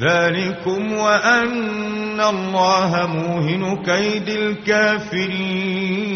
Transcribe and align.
ذلكم 0.00 0.92
وأن 0.92 2.20
الله 2.20 3.06
موهن 3.06 3.76
كيد 3.82 4.28
الكافرين. 4.28 6.08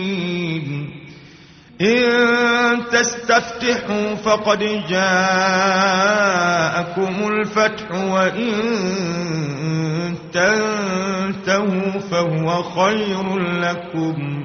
إن 1.81 2.79
تستفتحوا 2.93 4.15
فقد 4.15 4.59
جاءكم 4.89 5.13
الفتح 7.29 7.91
وإن 7.91 8.55
تنتهوا 10.33 11.99
فهو 12.11 12.63
خير 12.63 13.39
لكم. 13.39 14.45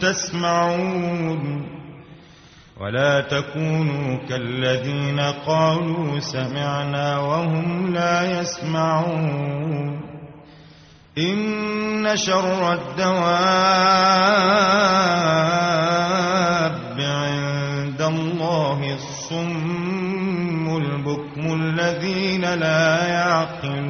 تسمعون 0.00 1.66
ولا 2.80 3.20
تكونوا 3.20 4.16
كالذين 4.28 5.20
قالوا 5.20 6.20
سمعنا 6.20 7.18
وهم 7.18 7.94
لا 7.94 8.40
يسمعون 8.40 10.00
إن 11.18 12.16
شر 12.16 12.72
الدواب 12.72 13.20
عند 17.00 18.02
الله 18.02 18.94
الصم 18.94 20.76
البكم 20.76 21.54
الذين 21.62 22.54
لا 22.54 23.06
يعقلون 23.08 23.89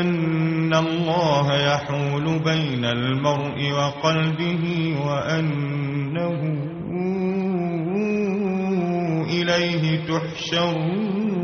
أن 0.00 0.74
الله 0.74 1.46
يحول 1.54 2.38
بين 2.38 2.84
المرء 2.84 3.72
وقلبه 3.72 4.94
وأنه 5.06 6.40
إليه 9.30 10.00
تحشرون. 10.06 11.43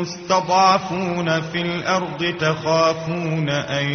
مستضعفون 0.00 1.40
في 1.40 1.62
الأرض 1.62 2.34
تخافون 2.40 3.48
أن 3.48 3.86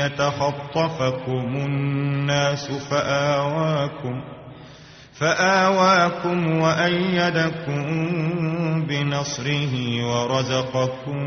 يتخطفكم 0.00 1.56
الناس 1.56 2.72
فآواكم 2.90 4.22
فآواكم 5.12 6.58
وأيدكم 6.60 7.82
بنصره 8.86 10.04
ورزقكم 10.04 11.18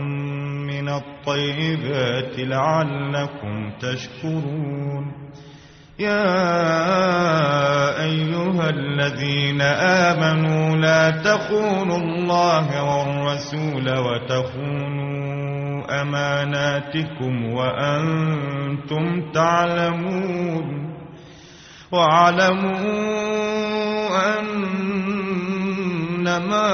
من 0.67 0.89
الطيبات 0.89 2.39
لعلكم 2.39 3.71
تشكرون. 3.79 5.11
يا 5.99 6.25
أيها 8.03 8.69
الذين 8.69 9.61
آمنوا 9.61 10.75
لا 10.77 11.09
تخونوا 11.11 11.97
الله 11.97 12.83
والرسول 12.83 13.97
وتخونوا 13.99 16.01
أماناتكم 16.01 17.45
وأنتم 17.53 19.31
تعلمون 19.31 20.95
واعلموا 21.91 22.79
أنما 26.19 26.67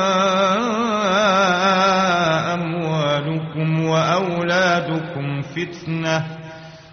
أموالكم 2.54 3.86
وأولادكم 3.86 5.42
فتنة 5.42 6.41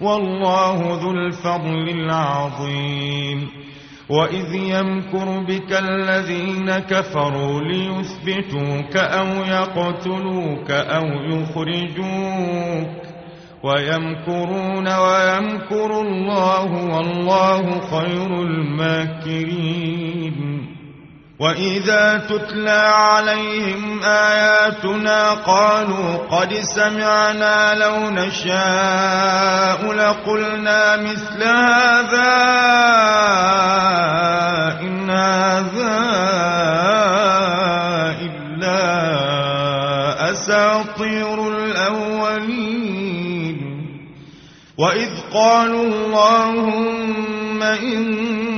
والله 0.00 1.02
ذو 1.02 1.10
الفضل 1.10 1.88
العظيم. 1.88 3.48
وإذ 4.08 4.54
يمكر 4.54 5.38
بك 5.48 5.72
الذين 5.72 6.78
كفروا 6.78 7.60
ليثبتوك 7.60 8.96
أو 8.96 9.26
يقتلوك 9.26 10.70
أو 10.70 11.04
يخرجوك 11.04 12.88
ويمكرون 13.62 14.88
ويمكر 14.88 16.00
الله 16.00 16.94
والله 16.94 17.80
خير 17.80 18.42
الماكرين. 18.42 19.98
وإذا 21.38 22.26
تتلى 22.28 22.82
عليهم 22.94 24.02
آياتنا 24.02 25.30
قالوا 25.34 26.16
قد 26.30 26.54
سمعنا 26.54 27.74
لو 27.74 28.10
نشاء 28.10 29.92
لقلنا 29.92 30.96
مثل 30.96 31.42
هذا 31.42 32.34
إن 34.80 35.10
هذا 35.10 35.98
إلا 38.20 38.80
أساطير 40.30 41.48
الأولين 41.48 42.78
وإذ 44.78 45.10
قالوا 45.34 45.84
اللهم 45.84 47.62
إن 47.62 48.57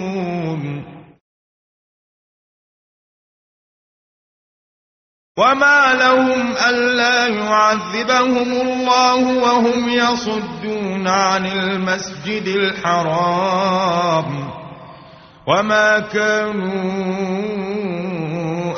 وما 5.37 5.93
لهم 5.93 6.53
ألا 6.69 7.27
يعذبهم 7.27 8.51
الله 8.61 9.37
وهم 9.43 9.89
يصدون 9.89 11.07
عن 11.07 11.45
المسجد 11.45 12.47
الحرام 12.47 14.25
وما 15.47 15.99
كانوا 15.99 16.81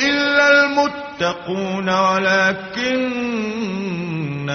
إلا 0.00 0.64
المتقون 0.64 1.88
ولكن 1.88 3.15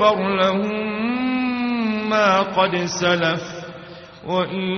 يغفر 0.00 0.36
لهم 0.36 2.10
ما 2.10 2.42
قد 2.42 2.76
سلف. 2.84 3.42
وإن 4.26 4.68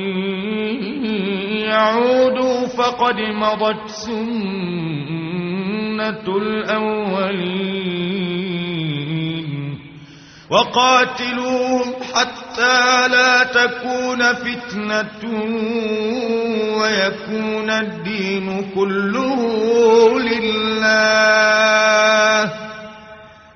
يعودوا 1.59 2.67
فقد 2.67 3.15
مضت 3.21 3.89
سنة 3.89 5.17
الأولين. 6.37 7.59
وقاتلوهم 10.51 11.95
حتى 12.15 13.09
لا 13.09 13.45
تكون 13.45 14.33
فتنة 14.33 15.23
ويكون 16.79 17.71
الدين 17.71 18.71
كله 18.75 19.41
لله. 20.21 21.49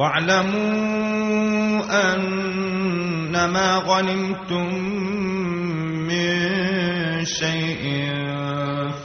واعلموا 0.00 1.84
أن 2.14 3.50
ما 3.52 3.76
غنمتم 3.76 4.74
من 6.08 6.30
شيء 7.24 7.84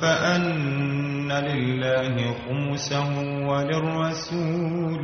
فأن 0.01 1.31
لله 1.31 2.15
خمسه 2.47 3.09
وللرسول 3.47 5.03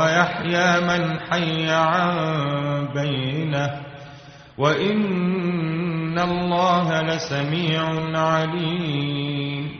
ويحيى 0.00 0.80
من 0.80 1.20
حي 1.20 1.70
عن 1.70 2.88
بينه 2.94 3.70
وإن 4.58 6.18
الله 6.18 7.02
لسميع 7.02 7.82
عليم 8.18 9.70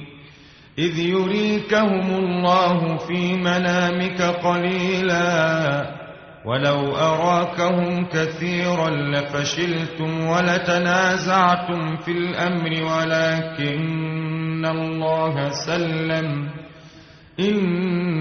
إذ 0.78 0.98
يريكهم 0.98 2.10
الله 2.14 2.96
في 2.96 3.34
منامك 3.36 4.22
قليلا 4.22 6.00
ولو 6.44 6.96
أراكهم 6.96 8.04
كثيرا 8.04 8.90
لفشلتم 8.90 10.26
ولتنازعتم 10.26 11.96
في 11.96 12.10
الأمر 12.10 12.70
ولكن 12.92 14.64
الله 14.66 15.50
سلم 15.50 16.48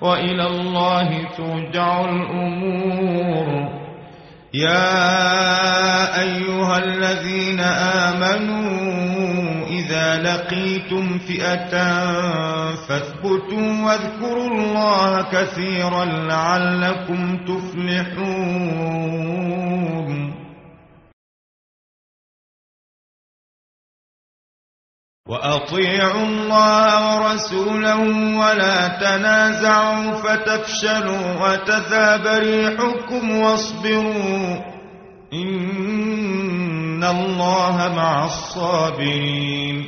وإلى 0.00 0.46
الله 0.46 1.24
ترجع 1.36 2.04
الأمور. 2.04 3.68
يا 4.54 6.20
أيها 6.20 6.78
الذين 6.78 7.60
آمنوا 7.60 9.66
إذا 9.66 10.22
لقيتم 10.22 11.18
فئة 11.18 11.70
فاثبتوا 12.74 13.84
واذكروا 13.84 14.48
الله 14.48 15.22
كثيرا 15.22 16.04
لعلكم 16.04 17.38
تفلحون. 17.46 18.30
وأطيعوا 25.30 26.22
الله 26.26 27.16
ورسوله 27.22 28.00
ولا 28.38 28.88
تنازعوا 28.88 30.12
فتفشلوا 30.12 31.26
وتذاب 31.40 32.26
ريحكم 32.26 33.30
واصبروا 33.40 34.56
إن 35.32 37.04
الله 37.04 37.92
مع 37.96 38.24
الصابرين 38.24 39.84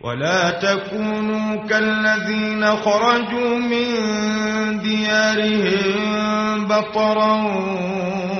ولا 0.00 0.50
تكونوا 0.50 1.56
كالذين 1.68 2.66
خرجوا 2.66 3.58
من 3.58 3.86
ديارهم 4.82 6.66
بطرا 6.66 7.34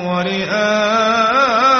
ورئاء 0.04 1.79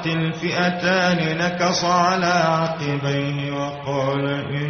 تراءت 0.00 0.06
الفئتان 0.06 1.36
نكص 1.38 1.84
على 1.84 2.26
عقبيه 2.26 3.52
وقال 3.52 4.28
إني 4.28 4.69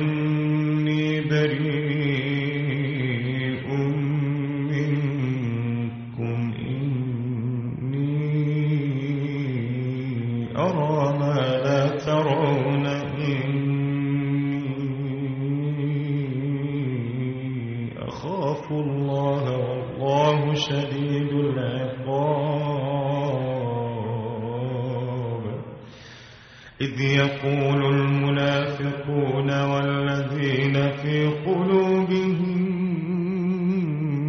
إذ 27.00 27.06
يقول 27.06 27.94
المنافقون 27.94 29.50
والذين 29.62 30.90
في 30.90 31.26
قلوبهم 31.46 32.60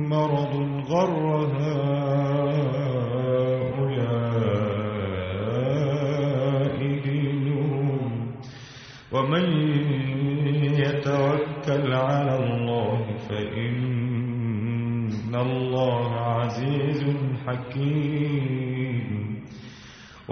مرض 0.09 0.53
غر 0.89 1.45
هؤلاء 1.45 1.60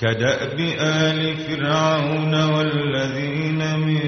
كدأب 0.00 0.60
آل 0.80 1.36
فرعون 1.36 2.34
والذين 2.34 3.78
من 3.78 4.06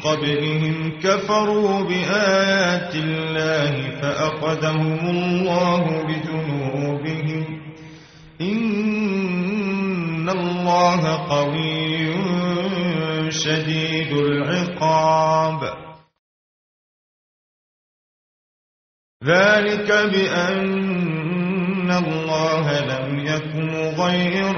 قبلهم 0.00 0.98
كفروا 1.00 1.84
بآيات 1.84 2.94
الله 2.94 3.90
فأخذهم 4.00 5.10
الله 5.10 5.84
بذنوبهم 6.06 7.44
إن 8.40 10.28
الله 10.28 11.02
قوي 11.28 12.08
شديد 13.30 14.12
العقاب. 14.12 15.60
ذلك 19.24 19.88
بأن 20.12 21.90
الله 21.90 22.66
لم 22.80 23.07
غير 23.98 24.56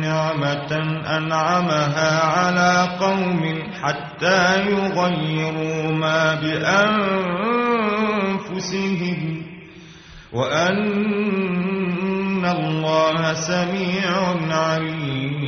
نعمة 0.00 0.72
أنعمها 1.16 2.24
على 2.24 2.88
قوم 3.00 3.42
حتى 3.82 4.60
يغيروا 4.70 5.92
ما 5.92 6.34
بأنفسهم 8.48 9.42
وأن 10.32 10.88
الله 12.44 13.34
سميع 13.34 14.36
عليم 14.50 15.47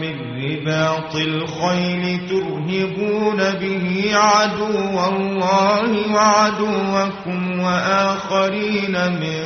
ومن 0.00 0.16
رباط 0.44 1.16
الخيل 1.16 2.20
ترهبون 2.28 3.36
به 3.60 4.10
عدو 4.14 5.00
الله 5.08 6.12
وعدوكم 6.14 7.60
وآخرين 7.60 8.92
من 8.92 9.40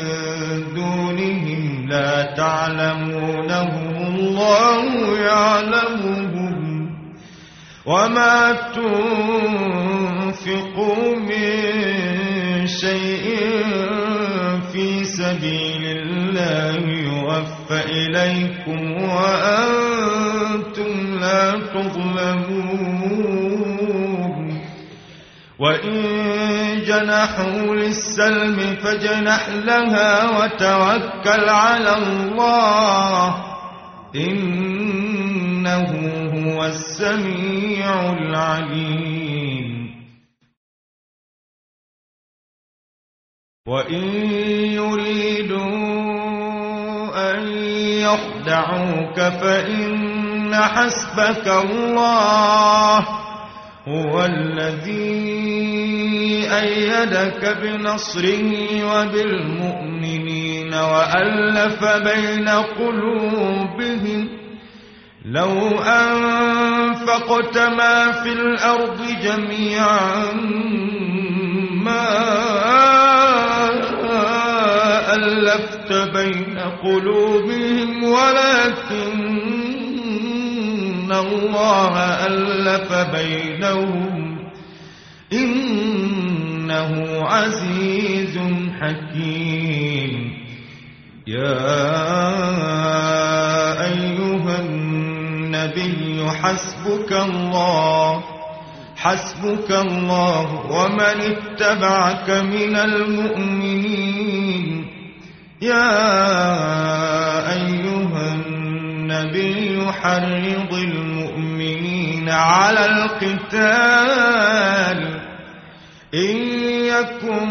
دونهم 0.75 1.89
لا 1.89 2.23
تعلمونهم 2.37 4.15
الله 4.15 5.19
يعلمهم 5.19 6.55
وما 7.87 8.53
تنفقوا 9.55 10.37
من 11.17 12.67
شيء 12.67 13.25
في 14.73 15.05
سبيل 15.05 15.85
الله 15.85 16.77
يوفى 16.89 17.81
إليكم 17.91 18.81
وأنتم 19.03 19.94
تظلمون. 21.53 22.95
وإن 25.59 26.03
جنحوا 26.87 27.75
للسلم 27.75 28.77
فجنح 28.77 29.49
لها 29.49 30.39
وتوكل 30.39 31.49
على 31.49 31.97
الله. 31.97 33.45
إنه 34.17 35.91
هو 36.35 36.65
السميع 36.65 38.13
العليم. 38.13 39.75
وإن 43.69 44.05
يريدوا 44.77 45.75
أن 47.33 47.49
يخدعوك 48.05 49.21
فإن 49.21 50.04
حسبك 50.55 51.49
الله 51.49 52.99
هو 53.89 54.25
الذي 54.25 55.45
أيدك 56.53 57.57
بنصره 57.63 58.53
وبالمؤمنين 58.85 60.75
وألف 60.75 61.85
بين 61.85 62.49
قلوبهم 62.49 64.29
لو 65.25 65.79
أنفقت 65.81 67.59
ما 67.59 68.13
في 68.13 68.33
الأرض 68.33 69.01
جميعا 69.23 70.33
ما 71.71 72.35
ألفت 75.15 75.93
بين 75.93 76.59
قلوبهم 76.83 78.05
ولكن 78.05 79.54
الله 81.13 81.99
ألف 82.27 82.93
بينهم 82.93 84.39
إنه 85.33 87.23
عزيز 87.23 88.39
حكيم 88.81 90.35
يا 91.27 91.61
أيها 93.85 94.59
النبي 94.61 96.27
حسبك 96.43 97.13
الله 97.13 98.25
حسبك 98.97 99.71
الله 99.71 100.71
ومن 100.71 101.21
اتبعك 101.33 102.31
من 102.31 102.77
المؤمنين 102.77 104.15
يا 105.63 107.24
النبي 109.15 109.93
حرض 109.93 110.75
المؤمنين 110.75 112.29
على 112.29 112.87
القتال. 112.87 114.41
إن 116.15 116.37
يكن 116.85 117.49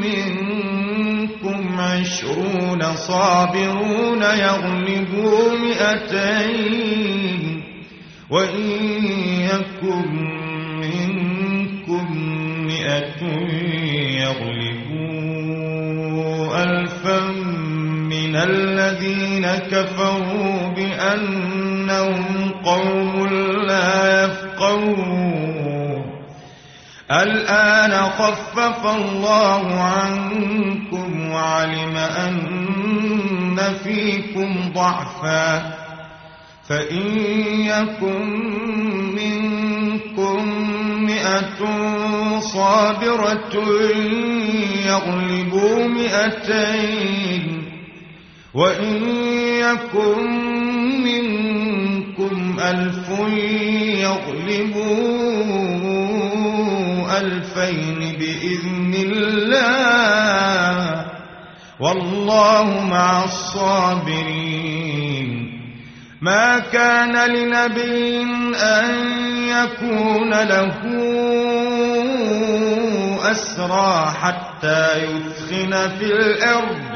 منكم 0.00 1.80
عشرون 1.80 2.96
صابرون 2.96 4.22
يغلبوا 4.22 5.52
مئتين. 5.58 7.06
وإن 8.30 9.04
يكن 9.40 10.12
منكم 10.80 12.06
مئة 12.66 13.22
الذين 18.48 19.46
كفروا 19.46 20.68
بأنهم 20.76 22.50
قوم 22.64 23.28
لا 23.66 24.24
يفقهون. 24.24 26.02
الآن 27.10 27.92
خفف 28.10 28.86
الله 28.86 29.80
عنكم 29.80 31.30
وعلم 31.30 31.96
أن 31.96 32.36
فيكم 33.84 34.72
ضعفا. 34.74 35.76
فإن 36.68 37.18
يكن 37.60 38.26
منكم 39.16 40.42
مئة 41.04 41.60
صابرة 42.40 43.54
يغلبوا 44.86 45.86
مئتين 45.88 47.55
وإن 48.56 49.04
يكن 49.60 50.24
منكم 51.04 52.56
ألف 52.60 53.08
يغلبوا 54.00 54.96
ألفين 57.20 57.98
بإذن 58.18 58.94
الله 58.94 59.86
والله 61.80 62.86
مع 62.90 63.24
الصابرين. 63.24 64.66
ما 66.20 66.58
كان 66.58 67.30
لنبي 67.30 68.22
أن 68.56 68.94
يكون 69.48 70.30
له 70.30 70.72
أسرى 73.30 74.14
حتى 74.20 75.04
يثخن 75.04 75.88
في 75.98 76.04
الأرض 76.04 76.95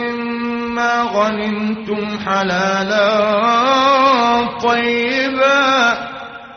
غنمتم 1.03 2.19
حلالا 2.19 3.09
طيبا 4.59 5.71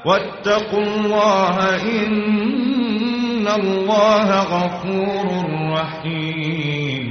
واتقوا 0.07 0.83
الله 0.83 1.57
إن 1.83 3.49
الله 3.49 4.29
غفور 4.43 5.27
رحيم. 5.73 7.05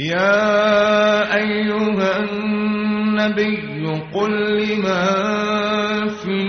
يا 0.00 1.34
أيها 1.34 2.18
النبي 2.18 3.82
قل 4.14 4.32
لمن 4.62 6.08
في 6.08 6.40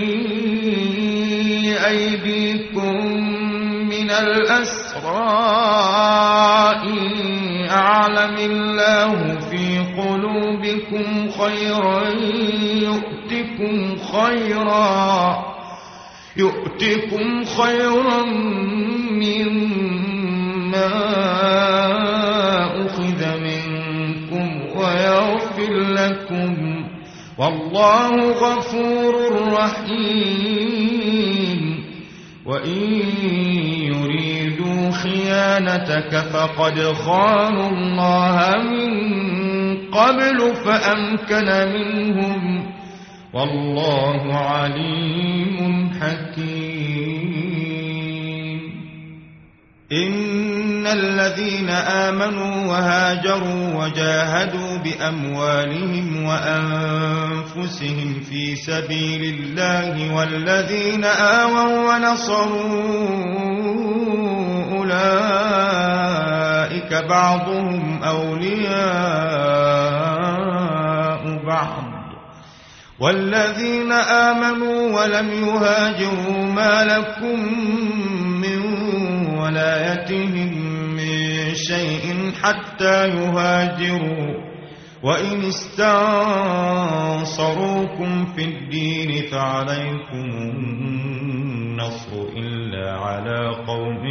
أيديكم 1.86 2.94
من 3.90 4.10
الأسرى 5.00 6.90
أعلم 7.70 8.36
الله 8.38 9.38
في 9.50 9.78
قلوبكم 10.02 11.30
خيرا 11.30 12.02
يؤتكم 12.82 13.96
خيرا 14.12 15.44
يؤتكم 16.36 17.44
خيرا 17.44 18.24
مما 19.10 20.90
أخذ 22.86 23.20
منكم 23.40 24.48
ويغفر 24.76 25.72
لكم. 25.80 26.84
والله 27.38 28.30
غفور 28.30 29.14
رحيم. 29.52 31.00
وإن 32.46 33.79
خيانتك 35.02 36.16
فقد 36.32 36.80
خانوا 36.80 37.68
الله 37.70 38.56
من 38.62 38.90
قبل 39.90 40.54
فأمكن 40.64 41.48
منهم. 41.72 42.66
والله 43.34 44.34
عليم 44.34 45.90
حكيم. 46.00 47.30
إن 49.92 50.86
الذين 50.86 51.70
آمنوا 51.70 52.66
وهاجروا 52.66 53.84
وجاهدوا 53.84 54.76
بأموالهم 54.76 56.24
وأنفسهم 56.24 58.20
في 58.30 58.56
سبيل 58.56 59.34
الله 59.34 60.14
والذين 60.14 61.04
آووا 61.04 61.96
ونصروا 61.96 63.20
أولئك 66.80 67.08
بعضهم 67.08 68.02
أولياء 68.02 68.80
بعض. 71.46 71.84
والذين 73.00 73.92
آمنوا 73.92 75.00
ولم 75.00 75.28
يهاجروا 75.32 76.44
ما 76.44 76.84
لكم 76.84 77.40
من 78.40 78.60
ولايتهم 79.38 80.50
من 80.96 81.54
شيء 81.54 82.32
حتى 82.42 83.08
يهاجروا. 83.08 84.50
وإن 85.02 85.44
استنصروكم 85.44 85.84
في 88.36 88.44
الدين 88.44 89.26
فعليكم 89.32 90.24
النصر 90.52 92.12
إلا 92.36 92.92
على 92.92 93.56
قوم 93.66 94.04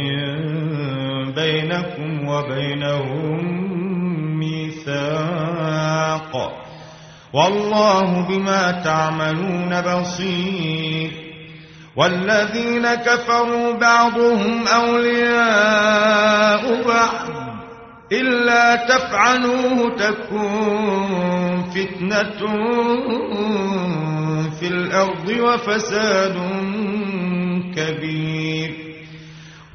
بينكم 1.34 2.28
وبينهم 2.28 3.40
ميثاق. 4.38 6.32
والله 7.32 8.28
بما 8.28 8.72
تعملون 8.72 9.80
بصير. 9.80 11.10
والذين 11.96 12.94
كفروا 12.94 13.72
بعضهم 13.72 14.68
أولياء 14.68 16.02
بعض. 16.88 17.30
إلا 18.12 18.76
تفعلوه 18.76 19.96
تكون 19.96 21.62
فتنة 21.62 22.40
في 24.60 24.66
الأرض 24.66 25.28
وفساد 25.28 26.36
كبير. 27.76 28.89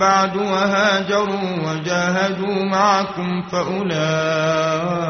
بعد 0.00 0.36
وهاجروا 0.36 1.70
وجاهدوا 1.70 2.64
معكم 2.64 3.42
فأولئك 3.52 5.00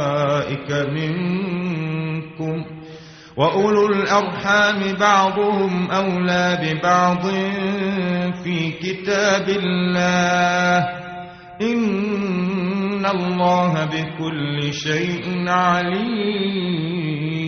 منكم 0.92 2.64
وأولو 3.37 3.87
الأرحام 3.87 4.92
بعضهم 5.00 5.90
أولى 5.90 6.59
ببعض 6.62 7.22
في 8.44 8.70
كتاب 8.70 9.48
الله 9.48 10.88
إن 11.62 13.07
الله 13.07 13.85
بكل 13.85 14.72
شيء 14.72 15.48
عليم 15.48 17.39